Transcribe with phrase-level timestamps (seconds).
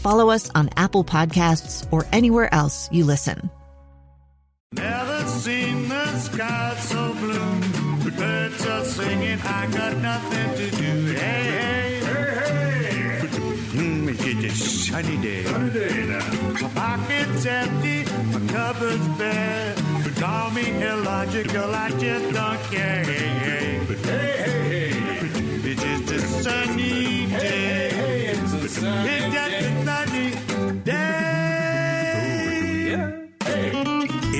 [0.00, 3.50] follow us on Apple Podcasts, or anywhere else you listen.
[4.72, 7.60] Never seen the sky so blue.
[8.04, 11.12] The birds are singing, I got nothing to do.
[11.12, 13.26] Hey, hey, hey, hey.
[13.76, 15.42] Mm, it's a sunny day.
[15.44, 16.52] Sunny day now.
[16.52, 19.74] My pocket's empty, my cupboard's bare.
[20.04, 23.04] But call me illogical, I just don't care.
[23.04, 25.70] Hey, hey, hey, hey, hey.
[25.70, 27.28] It's just a sunny day.
[27.28, 29.79] Hey, hey, it's a sunny it's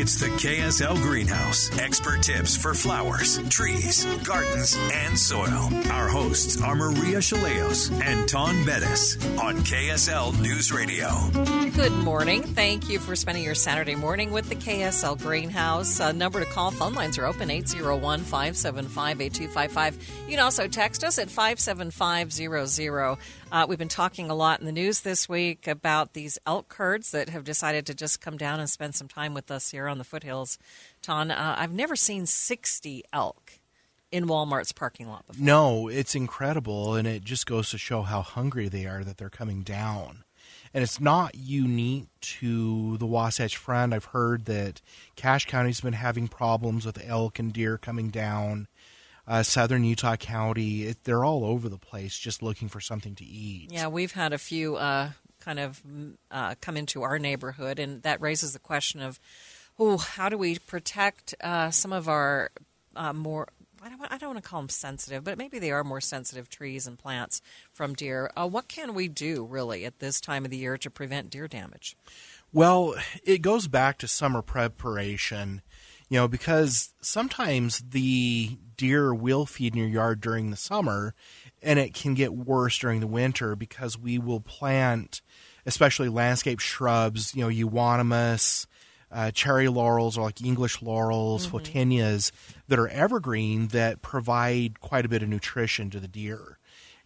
[0.00, 1.78] It's the KSL Greenhouse.
[1.78, 5.68] Expert tips for flowers, trees, gardens, and soil.
[5.90, 11.10] Our hosts are Maria Shilaos and Taun Beddes on KSL News Radio.
[11.76, 12.42] Good morning.
[12.42, 16.00] Thank you for spending your Saturday morning with the KSL Greenhouse.
[16.14, 20.08] Number to call, phone lines are open 801 575 8255.
[20.24, 23.18] You can also text us at 57500.
[23.52, 27.10] Uh, we've been talking a lot in the news this week about these elk herds
[27.10, 29.98] that have decided to just come down and spend some time with us here on
[29.98, 30.56] the foothills.
[31.02, 33.58] Taun, uh, I've never seen 60 elk
[34.12, 35.44] in Walmart's parking lot before.
[35.44, 39.28] No, it's incredible, and it just goes to show how hungry they are that they're
[39.28, 40.22] coming down.
[40.72, 43.92] And it's not unique to the Wasatch Front.
[43.92, 44.80] I've heard that
[45.16, 48.69] Cache County's been having problems with elk and deer coming down.
[49.30, 53.24] Uh, southern Utah County, it, they're all over the place just looking for something to
[53.24, 53.70] eat.
[53.70, 55.80] Yeah, we've had a few uh, kind of
[56.32, 59.20] uh, come into our neighborhood, and that raises the question of,
[59.78, 62.50] oh, how do we protect uh, some of our
[62.96, 63.46] uh, more
[63.82, 66.50] I don't, I don't want to call them sensitive, but maybe they are more sensitive
[66.50, 67.40] trees and plants
[67.72, 68.30] from deer.
[68.36, 71.48] Uh, what can we do really at this time of the year to prevent deer
[71.48, 71.96] damage?
[72.52, 75.62] Well, it goes back to summer preparation,
[76.10, 81.15] you know, because sometimes the deer will feed in your yard during the summer
[81.62, 85.22] and it can get worse during the winter because we will plant,
[85.65, 88.66] especially landscape shrubs, you know, euonymus,
[89.12, 91.56] uh, cherry laurels or like English laurels, mm-hmm.
[91.56, 92.32] photinias
[92.66, 96.59] that are evergreen that provide quite a bit of nutrition to the deer.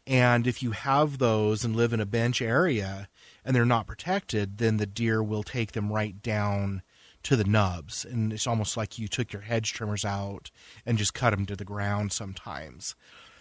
[0.06, 3.09] And if you have those and live in a bench area
[3.44, 6.82] and they're not protected, then the deer will take them right down
[7.24, 8.04] to the nubs.
[8.04, 10.50] And it's almost like you took your hedge trimmers out
[10.86, 12.94] and just cut them to the ground sometimes.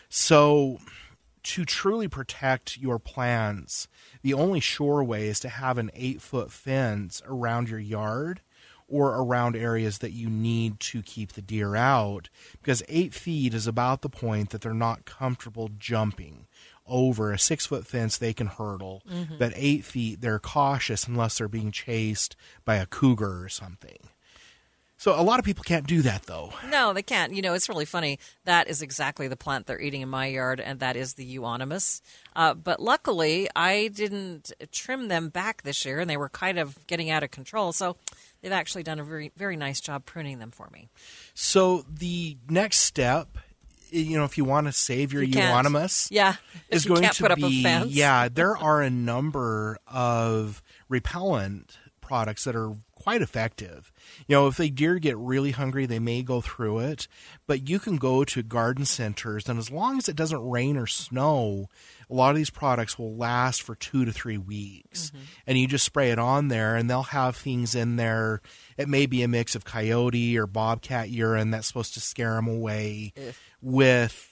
[0.10, 0.80] So,
[1.44, 3.88] to truly protect your plants,
[4.22, 8.42] the only sure way is to have an eight foot fence around your yard
[8.88, 12.30] or around areas that you need to keep the deer out
[12.62, 16.46] because eight feet is about the point that they're not comfortable jumping
[16.88, 19.36] over a six foot fence they can hurdle mm-hmm.
[19.38, 22.36] but eight feet they're cautious unless they're being chased
[22.66, 24.10] by a cougar or something
[25.04, 26.54] so a lot of people can't do that though.
[26.70, 27.34] No, they can't.
[27.34, 28.20] You know, it's really funny.
[28.46, 32.02] That is exactly the plant they're eating in my yard, and that is the euonymus.
[32.34, 36.88] Uh, but luckily, I didn't trim them back this year, and they were kind of
[36.88, 37.74] getting out of control.
[37.74, 37.98] So
[38.42, 40.88] they've actually done a very very nice job pruning them for me.
[41.34, 43.38] So the next step
[43.94, 46.36] you know, if you want to save your you euonymus, yeah,
[46.70, 48.28] is going to be yeah.
[48.30, 52.74] There are a number of repellent products that are
[53.04, 53.92] quite effective.
[54.28, 57.10] You know, if the deer get really hungry, they may go through it,
[57.46, 60.88] but you can go to garden centers, and as long as it doesn't rain or
[60.88, 61.68] snow,
[62.10, 65.10] a lot of these products will last for two to three weeks.
[65.10, 65.24] Mm-hmm.
[65.48, 68.42] And you just spray it on there, and they'll have things in there.
[68.78, 72.48] It may be a mix of coyote or bobcat urine that's supposed to scare them
[72.48, 73.14] away
[73.62, 74.30] with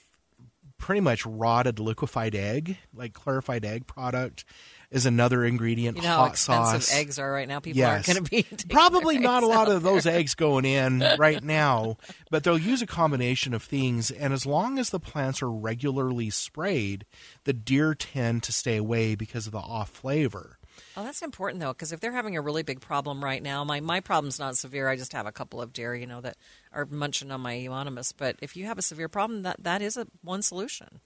[0.78, 4.44] pretty much rotted liquefied egg, like clarified egg product
[4.92, 5.96] is another ingredient.
[5.96, 6.94] You know hot how expensive sauce.
[6.94, 7.58] eggs are right now.
[7.58, 7.88] People yes.
[7.90, 11.96] aren't going to be probably not a lot of those eggs going in right now,
[12.30, 14.10] but they'll use a combination of things.
[14.10, 17.06] And as long as the plants are regularly sprayed,
[17.44, 20.58] the deer tend to stay away because of the off flavor.
[20.96, 23.80] Oh, that's important though, because if they're having a really big problem right now, my
[23.80, 24.88] my problem's not severe.
[24.88, 26.36] I just have a couple of deer, you know, that
[26.72, 28.12] are munching on my euonymus.
[28.12, 31.00] But if you have a severe problem, that that is a one solution.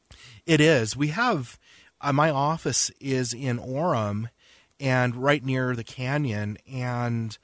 [0.44, 0.96] It is.
[0.96, 1.58] We have
[2.00, 4.28] uh, my office is in Orem,
[4.78, 7.36] and right near the canyon, and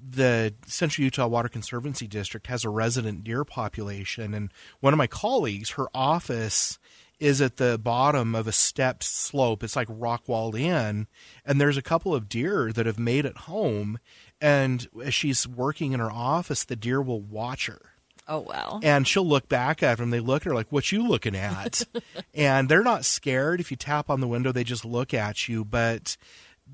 [0.00, 4.34] the Central Utah Water Conservancy District has a resident deer population.
[4.34, 6.78] And one of my colleagues, her office
[7.18, 9.62] is at the bottom of a stepped slope.
[9.62, 11.06] It's like rock walled in,
[11.44, 13.98] and there's a couple of deer that have made it home.
[14.40, 17.89] And as she's working in her office, the deer will watch her.
[18.30, 18.78] Oh wow!
[18.82, 20.10] And she'll look back at them.
[20.10, 21.82] They look at her like, "What you looking at?"
[22.34, 23.60] and they're not scared.
[23.60, 25.64] If you tap on the window, they just look at you.
[25.64, 26.16] But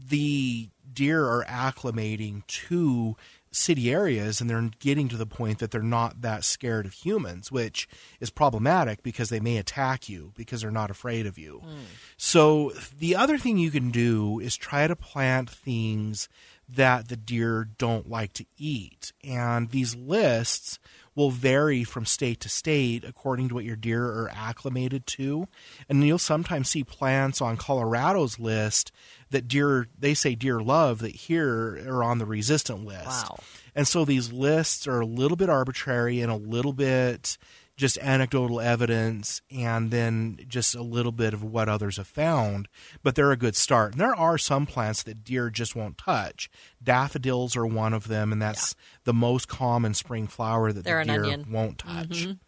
[0.08, 3.16] the deer are acclimating to
[3.56, 7.50] city areas and they're getting to the point that they're not that scared of humans,
[7.50, 7.88] which
[8.20, 11.60] is problematic because they may attack you because they're not afraid of you.
[11.64, 11.76] Hmm.
[12.16, 16.28] So, the other thing you can do is try to plant things
[16.68, 19.12] that the deer don't like to eat.
[19.24, 20.78] And these lists
[21.16, 25.48] will vary from state to state according to what your deer are acclimated to.
[25.88, 28.92] And you'll sometimes see plants on Colorado's list
[29.30, 33.06] that deer they say deer love that here are on the resistant list.
[33.06, 33.38] Wow.
[33.74, 37.38] And so these lists are a little bit arbitrary and a little bit
[37.76, 42.68] just anecdotal evidence and then just a little bit of what others have found,
[43.02, 43.92] but they're a good start.
[43.92, 46.48] And there are some plants that deer just won't touch.
[46.82, 48.74] Daffodils are one of them, and that's
[49.04, 52.26] the most common spring flower that They're the deer won't touch.
[52.26, 52.38] Mhm.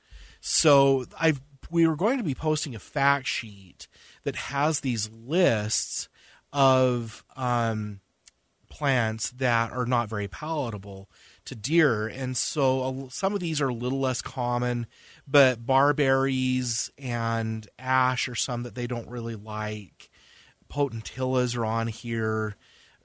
[0.41, 1.41] So I've
[1.71, 3.89] we were going to be posting a fact sheet
[4.25, 6.09] that has these lists
[6.51, 8.01] of um,
[8.71, 11.11] plants that are not very palatable
[11.49, 14.87] to deer, and so a- some of these are a little less common.
[15.27, 20.11] But barberries and ash are some that they don't really like.
[20.71, 22.57] Potentillas are on here.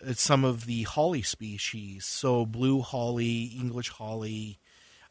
[0.01, 4.59] It's some of the holly species, so blue holly, English holly.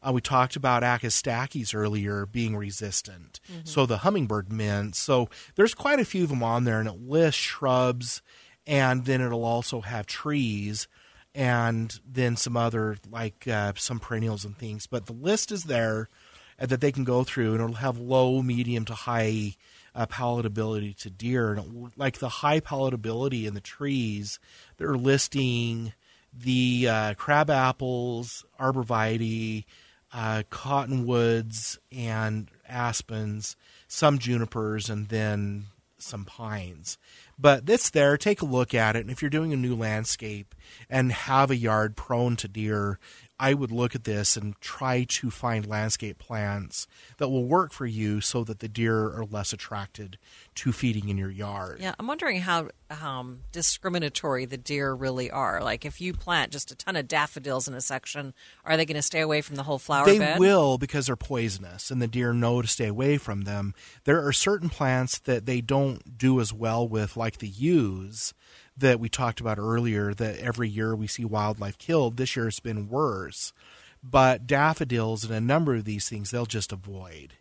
[0.05, 3.39] Uh, we talked about Agastache earlier being resistant.
[3.63, 4.95] So the hummingbird mint.
[4.95, 8.21] So there's quite a few of them on there, and it lists shrubs,
[8.67, 10.87] and then it'll also have trees,
[11.35, 14.87] and then some other like uh, some perennials and things.
[14.87, 16.09] But the list is there
[16.59, 19.55] uh, that they can go through, and it'll have low, medium to high
[19.95, 24.39] uh, palatability to deer, and it, like the high palatability in the trees,
[24.77, 25.93] they're listing
[26.33, 29.65] the uh, crab apples, arborvitae,
[30.11, 33.55] uh, cottonwoods, and aspens,
[33.87, 35.65] some junipers, and then
[35.97, 36.97] some pines.
[37.37, 38.17] But it's there.
[38.17, 39.01] Take a look at it.
[39.01, 40.53] And if you're doing a new landscape
[40.89, 42.99] and have a yard prone to deer,
[43.39, 46.87] I would look at this and try to find landscape plants
[47.17, 50.17] that will work for you so that the deer are less attracted
[50.55, 51.79] to feeding in your yard.
[51.81, 55.61] Yeah, I'm wondering how um, discriminatory the deer really are.
[55.61, 58.33] Like, if you plant just a ton of daffodils in a section,
[58.65, 60.13] are they going to stay away from the whole flower bed?
[60.13, 60.39] they bed?
[60.39, 63.73] will because they're poisonous and the deer know to stay away from them.
[64.03, 68.33] There are certain plants that they don't do as well with, like the yews
[68.77, 72.17] that we talked about earlier, that every year we see wildlife killed.
[72.17, 73.53] This year it's been worse.
[74.03, 77.33] But daffodils and a number of these things they'll just avoid.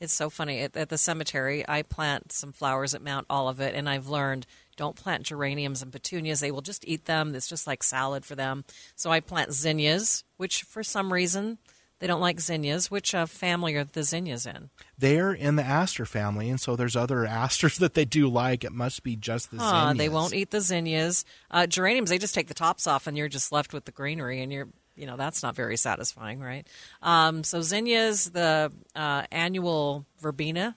[0.00, 0.60] It's so funny.
[0.60, 4.96] At, at the cemetery, I plant some flowers at Mount Olivet, and I've learned don't
[4.96, 6.40] plant geraniums and petunias.
[6.40, 7.34] They will just eat them.
[7.34, 8.64] It's just like salad for them.
[8.96, 11.58] So I plant zinnias, which for some reason
[12.02, 12.90] they don't like zinnias.
[12.90, 14.70] Which uh, family are the zinnias in?
[14.98, 18.64] They're in the aster family, and so there's other asters that they do like.
[18.64, 19.98] It must be just the Huh, zinnias.
[19.98, 21.24] they won't eat the zinnias.
[21.48, 24.42] Uh, geraniums, they just take the tops off, and you're just left with the greenery,
[24.42, 24.66] and you're,
[24.96, 26.66] you know, that's not very satisfying, right?
[27.02, 30.74] Um, so zinnias, the uh, annual verbena,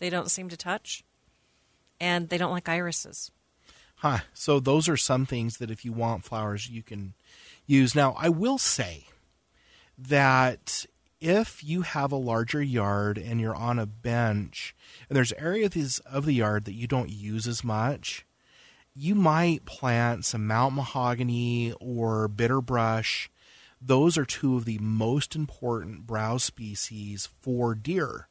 [0.00, 1.04] they don't seem to touch,
[2.00, 3.30] and they don't like irises.
[3.94, 4.18] Huh.
[4.34, 7.14] So those are some things that if you want flowers, you can
[7.64, 7.94] use.
[7.94, 9.04] Now, I will say
[9.98, 10.86] that
[11.20, 14.74] if you have a larger yard and you're on a bench
[15.08, 18.24] and there's areas of the yard that you don't use as much,
[18.94, 23.30] you might plant some mountain mahogany or bitter brush.
[23.80, 28.28] Those are two of the most important browse species for deer.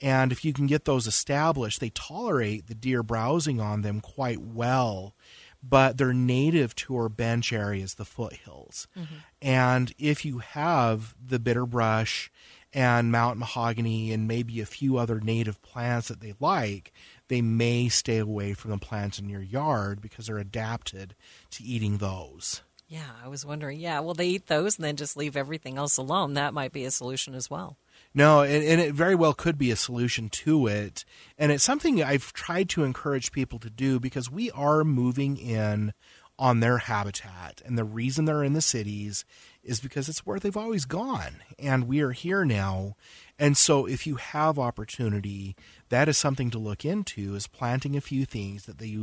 [0.00, 4.40] And if you can get those established, they tolerate the deer browsing on them quite
[4.40, 5.14] well,
[5.62, 8.88] but they're native to our bench areas, the foothills.
[8.96, 9.14] Mm-hmm.
[9.42, 12.30] And if you have the bitter brush
[12.72, 16.92] and mountain mahogany and maybe a few other native plants that they like,
[17.28, 21.14] they may stay away from the plants in your yard because they're adapted
[21.50, 22.62] to eating those.
[22.88, 23.78] Yeah, I was wondering.
[23.78, 26.34] Yeah, well, they eat those and then just leave everything else alone.
[26.34, 27.76] That might be a solution as well.
[28.12, 31.04] No, and, and it very well could be a solution to it.
[31.38, 35.92] And it's something I've tried to encourage people to do because we are moving in
[36.40, 37.60] on their habitat.
[37.64, 39.24] And the reason they're in the cities
[39.62, 41.42] is because it's where they've always gone.
[41.58, 42.96] And we are here now.
[43.38, 45.54] And so if you have opportunity,
[45.90, 48.96] that is something to look into is planting a few things that they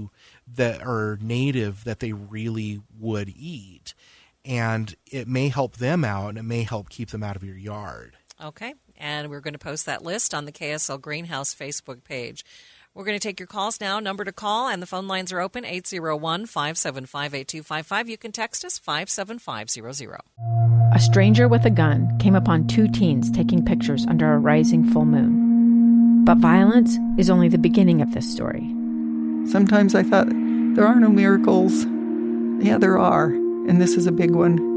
[0.51, 3.93] that are native that they really would eat.
[4.43, 7.57] And it may help them out and it may help keep them out of your
[7.57, 8.17] yard.
[8.43, 8.73] Okay.
[8.97, 12.43] And we're going to post that list on the KSL Greenhouse Facebook page.
[12.93, 13.99] We're going to take your calls now.
[13.99, 18.09] Number to call, and the phone lines are open 801 575 8255.
[18.09, 20.21] You can text us 57500.
[20.95, 25.05] A stranger with a gun came upon two teens taking pictures under a rising full
[25.05, 26.25] moon.
[26.25, 28.67] But violence is only the beginning of this story.
[29.45, 31.85] Sometimes I thought, there are no miracles.
[32.65, 34.76] Yeah, there are, and this is a big one.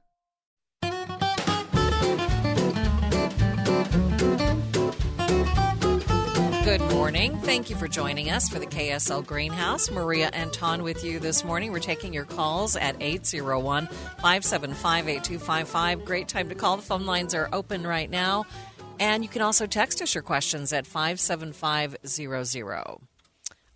[6.63, 7.39] Good morning.
[7.39, 9.89] Thank you for joining us for the KSL Greenhouse.
[9.89, 11.71] Maria and Taun with you this morning.
[11.71, 16.05] We're taking your calls at 801 575 8255.
[16.05, 16.77] Great time to call.
[16.77, 18.45] The phone lines are open right now.
[18.99, 22.97] And you can also text us your questions at 57500.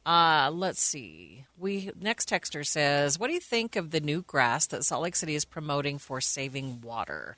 [0.05, 1.45] Uh, let's see.
[1.57, 5.15] We next texter says, "What do you think of the new grass that Salt Lake
[5.15, 7.35] City is promoting for saving water,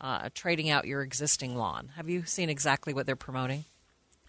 [0.00, 1.90] uh, trading out your existing lawn?
[1.96, 3.64] Have you seen exactly what they're promoting?"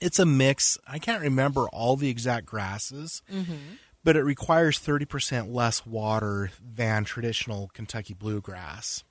[0.06, 0.78] It's a mix.
[0.88, 3.54] I can't remember all the exact grasses, Mm-hmm.
[4.04, 9.04] but it requires 30% less water than traditional Kentucky bluegrass.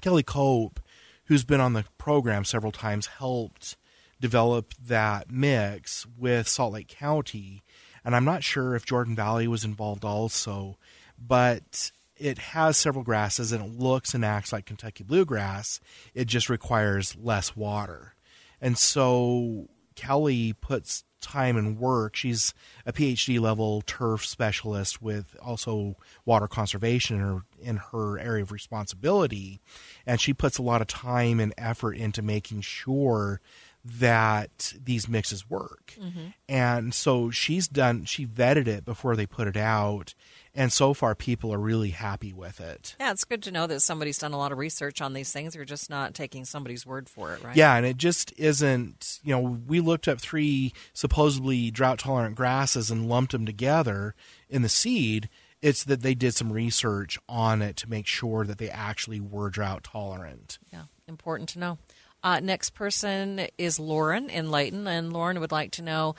[0.00, 0.80] Kelly Kopp,
[1.24, 3.76] who's been on the program several times, helped
[4.20, 7.62] develop that mix with Salt Lake County.
[8.04, 10.76] And I'm not sure if Jordan Valley was involved also,
[11.18, 15.78] but it has several grasses and it looks and acts like Kentucky bluegrass.
[16.14, 18.14] It just requires less water.
[18.60, 22.14] And so Kelly puts time and work.
[22.16, 22.54] She's
[22.86, 28.52] a PhD level turf specialist with also water conservation in her, in her area of
[28.52, 29.60] responsibility.
[30.06, 33.40] And she puts a lot of time and effort into making sure
[33.84, 35.94] that these mixes work.
[35.98, 36.28] Mm-hmm.
[36.48, 40.14] And so she's done, she vetted it before they put it out.
[40.58, 42.96] And so far, people are really happy with it.
[42.98, 45.54] Yeah, it's good to know that somebody's done a lot of research on these things.
[45.54, 47.54] You're just not taking somebody's word for it, right?
[47.54, 49.20] Yeah, and it just isn't.
[49.22, 54.16] You know, we looked up three supposedly drought tolerant grasses and lumped them together
[54.50, 55.28] in the seed.
[55.62, 59.50] It's that they did some research on it to make sure that they actually were
[59.50, 60.58] drought tolerant.
[60.72, 61.78] Yeah, important to know.
[62.22, 66.16] Uh, next person is Lauren in Layton, and Lauren would like to know.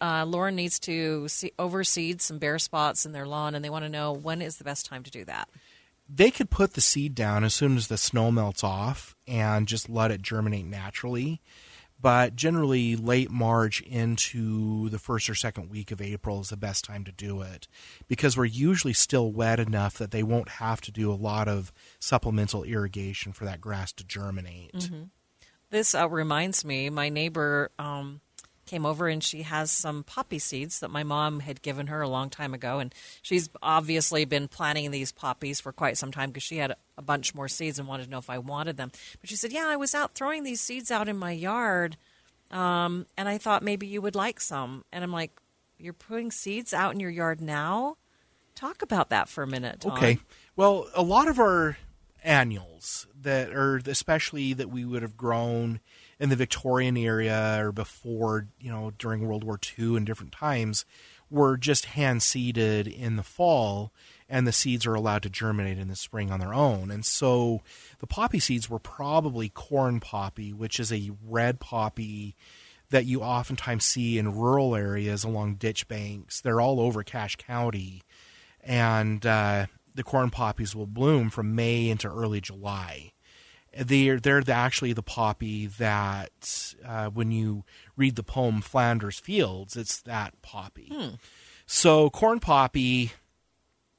[0.00, 3.84] Uh, Lauren needs to see, overseed some bare spots in their lawn, and they want
[3.84, 5.48] to know when is the best time to do that.
[6.08, 9.88] They could put the seed down as soon as the snow melts off and just
[9.88, 11.40] let it germinate naturally.
[11.98, 16.84] But generally, late March into the first or second week of April is the best
[16.84, 17.68] time to do it
[18.08, 21.72] because we're usually still wet enough that they won't have to do a lot of
[22.00, 24.90] supplemental irrigation for that grass to germinate.
[25.72, 28.20] This uh, reminds me, my neighbor um,
[28.66, 32.08] came over and she has some poppy seeds that my mom had given her a
[32.10, 32.78] long time ago.
[32.78, 37.02] And she's obviously been planting these poppies for quite some time because she had a
[37.02, 38.92] bunch more seeds and wanted to know if I wanted them.
[39.22, 41.96] But she said, Yeah, I was out throwing these seeds out in my yard
[42.50, 44.84] um, and I thought maybe you would like some.
[44.92, 45.32] And I'm like,
[45.78, 47.96] You're putting seeds out in your yard now?
[48.54, 49.86] Talk about that for a minute.
[49.86, 50.18] Okay.
[50.54, 51.78] Well, a lot of our
[52.24, 55.80] annuals that are especially that we would have grown
[56.18, 60.84] in the Victorian area or before, you know, during World War II and different times
[61.30, 63.92] were just hand seeded in the fall
[64.28, 66.90] and the seeds are allowed to germinate in the spring on their own.
[66.90, 67.62] And so
[67.98, 72.36] the poppy seeds were probably corn poppy, which is a red poppy
[72.90, 76.40] that you oftentimes see in rural areas along ditch banks.
[76.40, 78.02] They're all over Cache County
[78.62, 83.12] and uh, the corn poppies will bloom from May into early July.
[83.78, 87.64] They're they're the, actually the poppy that uh, when you
[87.96, 90.92] read the poem Flanders Fields, it's that poppy.
[91.64, 93.12] So corn poppy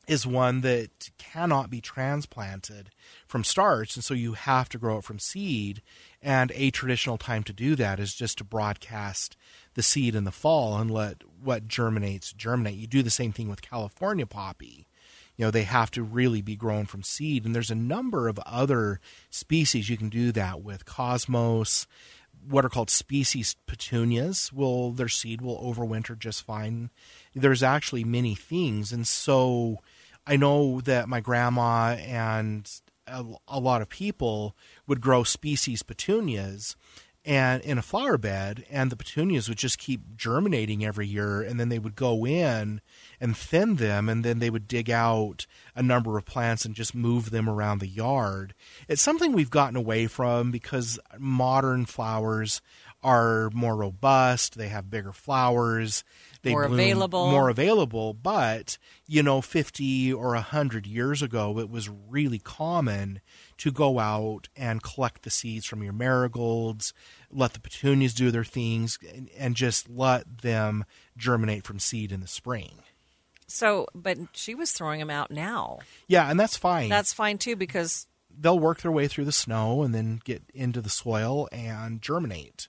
[0.07, 2.89] is one that cannot be transplanted
[3.25, 5.81] from starts, and so you have to grow it from seed.
[6.21, 9.35] And a traditional time to do that is just to broadcast
[9.75, 12.75] the seed in the fall and let what germinates germinate.
[12.75, 14.87] You do the same thing with California poppy.
[15.35, 17.45] You know, they have to really be grown from seed.
[17.45, 18.99] And there's a number of other
[19.29, 20.85] species you can do that with.
[20.85, 21.87] Cosmos,
[22.47, 26.89] what are called species petunias will their seed will overwinter just fine.
[27.33, 29.77] There's actually many things, and so
[30.27, 32.69] I know that my grandma and
[33.07, 34.55] a, a lot of people
[34.87, 36.75] would grow species petunias
[37.25, 41.59] and in a flower bed and the petunias would just keep germinating every year and
[41.59, 42.81] then they would go in
[43.19, 46.93] and thin them and then they would dig out a number of plants and just
[46.93, 48.53] move them around the yard.
[48.89, 52.61] It's something we've gotten away from because modern flowers
[53.03, 56.03] are more robust they have bigger flowers
[56.43, 57.31] they More bloom available.
[57.31, 63.21] more available but you know 50 or 100 years ago it was really common
[63.57, 66.93] to go out and collect the seeds from your marigolds
[67.31, 70.85] let the petunias do their things and, and just let them
[71.17, 72.73] germinate from seed in the spring
[73.47, 75.79] So, but she was throwing them out now.
[76.07, 79.83] yeah and that's fine That's fine too because they'll work their way through the snow
[79.83, 82.67] and then get into the soil and germinate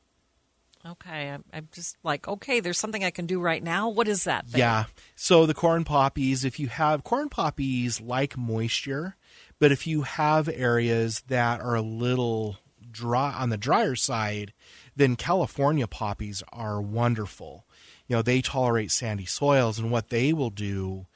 [0.87, 3.89] okay, I'm, I'm just like okay, there's something I can do right now.
[3.89, 4.47] What is that?
[4.47, 4.61] thing?
[4.61, 4.85] Yeah.
[5.17, 9.17] So the corn poppies, if you have corn poppies like moisture,
[9.59, 12.59] but if you have areas that are a little
[12.91, 14.53] dry on the drier side,
[14.97, 17.67] then California poppies are wonderful.
[18.07, 21.07] You know, they tolerate sandy soils and what they will do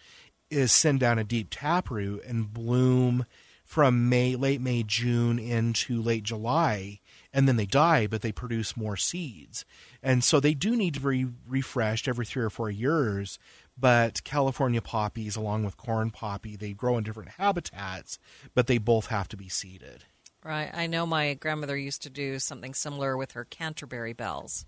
[0.50, 3.26] is send down a deep taproot and bloom
[3.64, 7.00] from May late May June into late July
[7.38, 9.64] and then they die but they produce more seeds.
[10.02, 13.38] And so they do need to be refreshed every 3 or 4 years,
[13.78, 18.18] but California poppies along with corn poppy, they grow in different habitats,
[18.54, 20.04] but they both have to be seeded.
[20.44, 20.70] Right.
[20.74, 24.64] I know my grandmother used to do something similar with her Canterbury bells,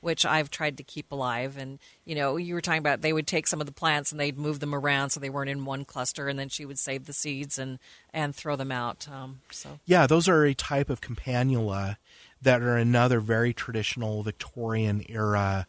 [0.00, 1.56] which I've tried to keep alive.
[1.56, 4.20] And, you know, you were talking about they would take some of the plants and
[4.20, 7.06] they'd move them around so they weren't in one cluster, and then she would save
[7.06, 7.78] the seeds and,
[8.12, 9.08] and throw them out.
[9.10, 11.96] Um, so, Yeah, those are a type of campanula
[12.42, 15.66] that are another very traditional Victorian era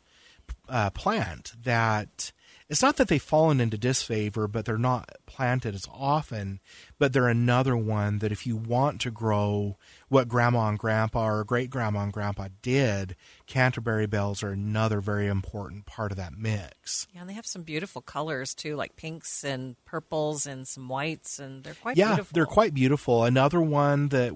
[0.69, 2.31] uh, plant that
[2.71, 6.61] it's not that they've fallen into disfavor, but they're not planted as often.
[6.97, 11.43] But they're another one that if you want to grow what grandma and grandpa or
[11.43, 17.07] great grandma and grandpa did, Canterbury bells are another very important part of that mix.
[17.13, 21.39] yeah, and they have some beautiful colors too, like pinks and purples and some whites,
[21.39, 22.33] and they're quite yeah, beautiful.
[22.33, 23.25] they're quite beautiful.
[23.25, 24.33] Another one that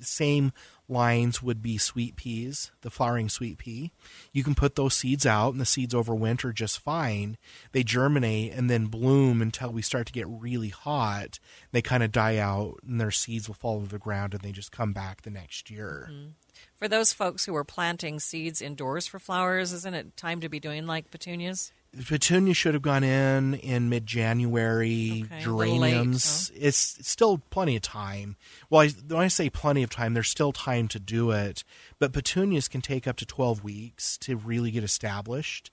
[0.00, 0.52] same
[0.88, 3.92] lines would be sweet peas, the flowering sweet pea.
[4.32, 7.36] You can put those seeds out, and the seeds overwinter just fine.
[7.72, 11.38] They germinate and then bloom until we start to get really hot.
[11.72, 14.52] They kind of die out, and their seeds will fall to the ground, and they
[14.52, 16.08] just come back the next year.
[16.10, 16.30] Mm-hmm.
[16.74, 20.60] For those folks who are planting seeds indoors for flowers, isn't it time to be
[20.60, 21.72] doing like petunias?
[22.04, 25.24] Petunia should have gone in in mid January.
[25.26, 28.36] Okay, little late, Geraniums, it's, it's still plenty of time.
[28.68, 31.64] Well, I, when I say plenty of time, there's still time to do it.
[31.98, 35.70] But petunias can take up to 12 weeks to really get established.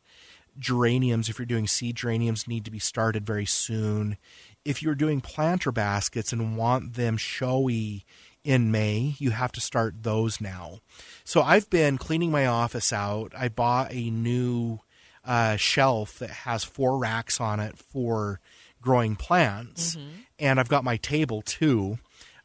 [0.58, 4.18] Geraniums, if you're doing seed geraniums, need to be started very soon.
[4.64, 8.06] If you're doing planter baskets and want them showy
[8.44, 10.80] in May, you have to start those now.
[11.24, 13.34] So I've been cleaning my office out.
[13.38, 14.80] I bought a new
[15.26, 18.40] uh, shelf that has four racks on it for
[18.82, 19.98] growing plants,
[20.40, 21.98] and I've got my table too.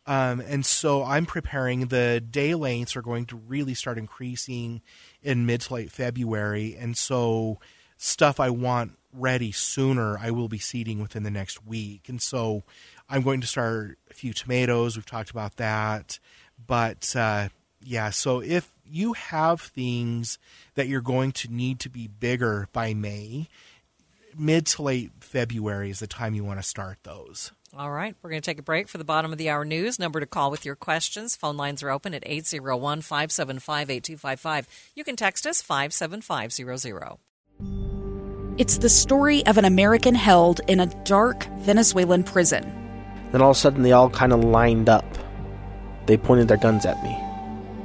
[0.06, 1.88] Um, and so I'm preparing.
[1.88, 4.80] The day lengths are going to really start increasing
[5.22, 7.58] in mid to late February, and so
[7.98, 12.08] stuff I want ready sooner, I will be seeding within the next week.
[12.08, 12.62] And so
[13.08, 14.96] I'm going to start a few tomatoes.
[14.96, 16.18] We've talked about that,
[16.64, 17.48] but uh,
[17.82, 18.10] yeah.
[18.10, 20.38] So if you have things
[20.74, 23.48] that you're going to need to be bigger by May,
[24.36, 27.52] mid to late February is the time you want to start those.
[27.76, 29.98] All right, we're going to take a break for the bottom of the hour news.
[29.98, 31.36] Number to call with your questions.
[31.36, 34.68] Phone lines are open at 801 575 8255.
[34.94, 37.18] You can text us 57500.
[38.56, 42.64] It's the story of an American held in a dark Venezuelan prison.
[43.32, 45.04] Then all of a sudden, they all kind of lined up.
[46.06, 47.16] They pointed their guns at me.